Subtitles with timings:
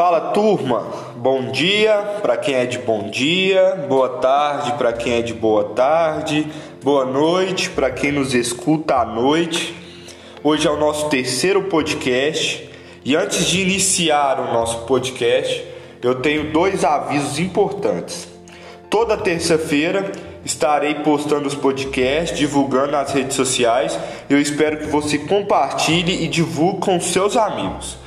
[0.00, 5.20] Fala turma, bom dia para quem é de bom dia, boa tarde para quem é
[5.20, 6.46] de boa tarde,
[6.82, 9.74] boa noite para quem nos escuta à noite.
[10.42, 12.66] Hoje é o nosso terceiro podcast
[13.04, 15.62] e antes de iniciar o nosso podcast,
[16.00, 18.26] eu tenho dois avisos importantes.
[18.88, 20.10] Toda terça-feira
[20.42, 24.00] estarei postando os podcasts, divulgando nas redes sociais.
[24.30, 27.99] Eu espero que você compartilhe e divulgue com seus amigos.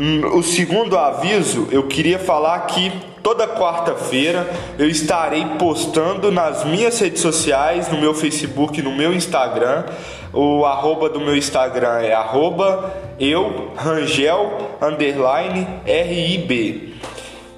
[0.00, 4.48] Hum, o segundo aviso, eu queria falar que toda quarta-feira
[4.78, 9.86] eu estarei postando nas minhas redes sociais, no meu Facebook, no meu Instagram.
[10.32, 16.94] O arroba do meu Instagram é arroba eu, Rangel, underline, RIB,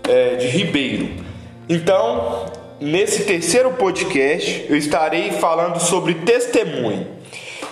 [0.09, 1.10] é, de Ribeiro.
[1.68, 2.46] Então,
[2.80, 7.06] nesse terceiro podcast, eu estarei falando sobre testemunho.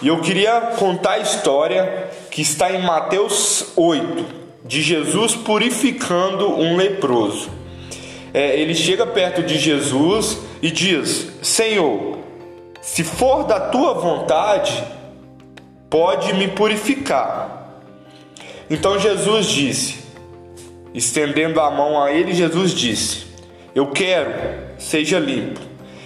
[0.03, 6.77] E eu queria contar a história que está em Mateus 8, de Jesus purificando um
[6.77, 7.51] leproso.
[8.33, 12.19] É, ele chega perto de Jesus e diz: Senhor,
[12.81, 14.85] se for da tua vontade,
[15.89, 17.81] pode me purificar.
[18.71, 19.99] Então Jesus disse,
[20.93, 23.27] estendendo a mão a ele, Jesus disse:
[23.75, 24.33] Eu quero,
[24.79, 25.61] seja limpo.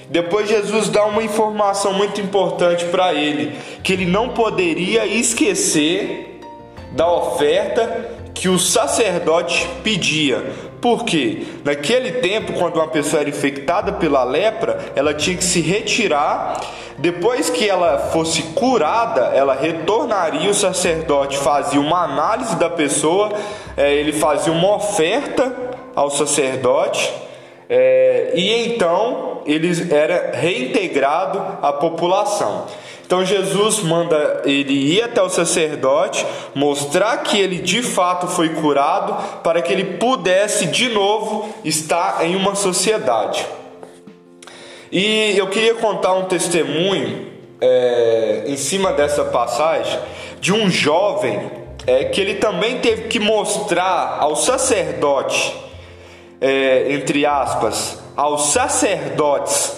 [0.08, 6.40] Depois Jesus dá uma informação muito importante para ele, que ele não poderia esquecer
[6.92, 10.44] da oferta que o sacerdote pedia.
[10.80, 16.60] Porque naquele tempo, quando uma pessoa era infectada pela lepra, ela tinha que se retirar.
[16.98, 20.50] Depois que ela fosse curada, ela retornaria.
[20.50, 23.30] O sacerdote fazia uma análise da pessoa,
[23.76, 25.54] é, ele fazia uma oferta
[25.94, 27.14] ao sacerdote.
[27.68, 32.66] É, e então ele era reintegrado à população.
[33.04, 39.40] Então Jesus manda ele ir até o sacerdote, mostrar que ele de fato foi curado,
[39.42, 43.46] para que ele pudesse de novo estar em uma sociedade.
[44.90, 47.26] E eu queria contar um testemunho
[47.60, 49.98] é, em cima dessa passagem
[50.40, 51.50] de um jovem
[51.86, 55.54] é, que ele também teve que mostrar ao sacerdote,
[56.42, 59.76] é, entre aspas, aos sacerdotes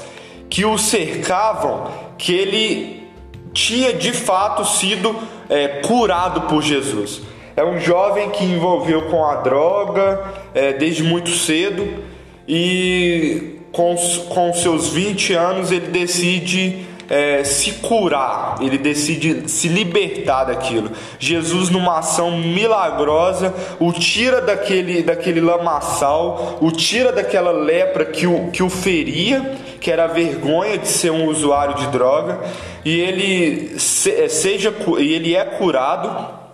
[0.48, 3.06] que o cercavam, que ele
[3.52, 5.14] tinha de fato sido
[5.50, 7.20] é, curado por Jesus.
[7.54, 12.02] É um jovem que envolveu com a droga é, desde muito cedo
[12.48, 13.94] e com,
[14.28, 20.90] com seus 20 anos ele decide é, se curar, ele decide se libertar daquilo.
[21.18, 28.50] Jesus, numa ação milagrosa, o tira daquele, daquele lamaçal, o tira daquela lepra que o,
[28.50, 32.40] que o feria, que era a vergonha de ser um usuário de droga,
[32.84, 36.44] e ele, se, é, seja, ele é curado.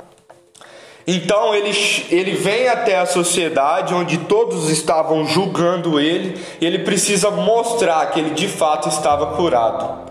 [1.06, 1.71] Então ele,
[2.10, 8.31] ele vem até a sociedade onde todos estavam julgando ele, ele precisa mostrar que ele
[8.31, 10.09] de fato estava curado.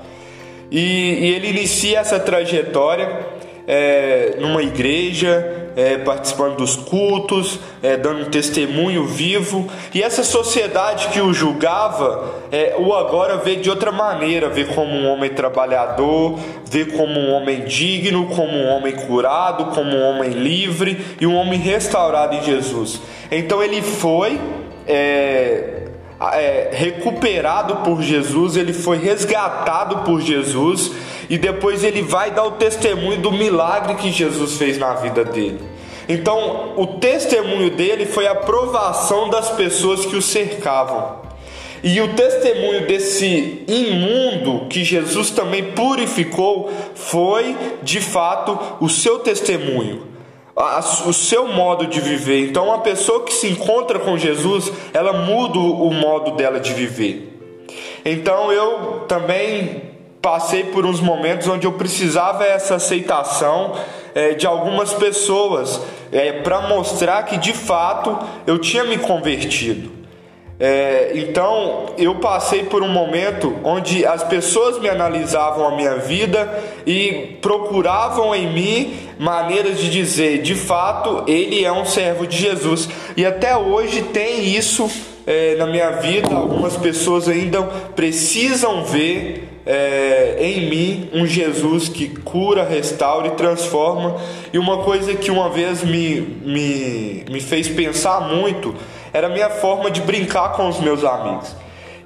[0.72, 3.40] E, e ele inicia essa trajetória
[3.72, 9.68] é, numa igreja, é, participando dos cultos, é, dando um testemunho vivo.
[9.94, 14.92] E essa sociedade que o julgava, é, o agora vê de outra maneira, vê como
[14.92, 20.32] um homem trabalhador, vê como um homem digno, como um homem curado, como um homem
[20.32, 23.00] livre e um homem restaurado em Jesus.
[23.32, 24.40] Então ele foi
[24.88, 25.79] é,
[26.34, 30.92] é, recuperado por Jesus, ele foi resgatado por Jesus
[31.30, 35.60] e depois ele vai dar o testemunho do milagre que Jesus fez na vida dele.
[36.08, 41.20] Então, o testemunho dele foi a aprovação das pessoas que o cercavam.
[41.82, 50.19] E o testemunho desse imundo que Jesus também purificou foi, de fato, o seu testemunho
[51.06, 52.50] o seu modo de viver.
[52.50, 57.66] Então, uma pessoa que se encontra com Jesus, ela muda o modo dela de viver.
[58.04, 59.84] Então, eu também
[60.22, 63.74] passei por uns momentos onde eu precisava essa aceitação
[64.14, 69.99] é, de algumas pessoas é, para mostrar que de fato eu tinha me convertido.
[70.60, 76.52] É, então eu passei por um momento onde as pessoas me analisavam a minha vida
[76.86, 82.90] e procuravam em mim maneiras de dizer, de fato, ele é um servo de Jesus.
[83.16, 84.92] E até hoje tem isso
[85.26, 86.36] é, na minha vida.
[86.36, 87.64] Algumas pessoas ainda
[87.96, 94.18] precisam ver é, em mim um Jesus que cura, restaura e transforma.
[94.52, 98.76] E uma coisa que uma vez me, me, me fez pensar muito
[99.14, 101.56] era a minha forma de brincar com os meus amigos.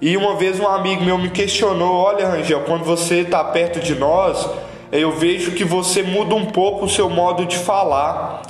[0.01, 3.95] E uma vez um amigo meu me questionou: Olha, Rangel, quando você está perto de
[3.95, 4.49] nós,
[4.91, 8.41] eu vejo que você muda um pouco o seu modo de falar.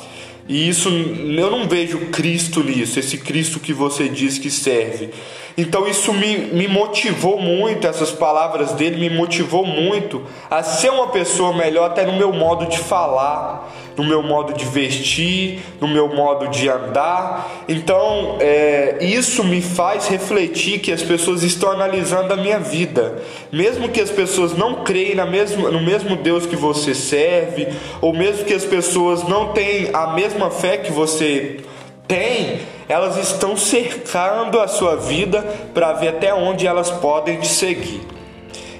[0.48, 5.12] E isso eu não vejo Cristo nisso, esse Cristo que você diz que serve.
[5.58, 11.08] Então isso me, me motivou muito, essas palavras dele me motivou muito a ser uma
[11.08, 16.08] pessoa melhor até no meu modo de falar, no meu modo de vestir, no meu
[16.14, 17.66] modo de andar.
[17.68, 23.22] Então é, isso me faz refletir que as pessoas estão analisando a minha vida,
[23.52, 27.68] mesmo que as pessoas não creem na no mesmo Deus que você serve,
[28.02, 31.60] ou mesmo que as pessoas não tenham a mesma fé que você
[32.08, 35.42] tem, elas estão cercando a sua vida
[35.74, 38.02] para ver até onde elas podem te seguir.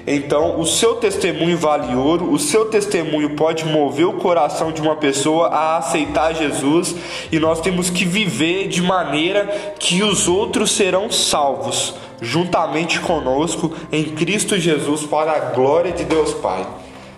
[0.06, 4.96] Então, o seu testemunho vale ouro, o seu testemunho pode mover o coração de uma
[4.96, 6.94] pessoa a aceitar Jesus,
[7.32, 9.46] e nós temos que viver de maneira
[9.78, 16.34] que os outros serão salvos, juntamente conosco, em Cristo Jesus, para a glória de Deus
[16.34, 16.66] Pai.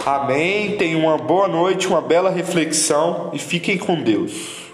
[0.04, 0.76] Amém.
[0.76, 4.65] Tenham uma boa noite, uma bela reflexão e fiquem com Deus.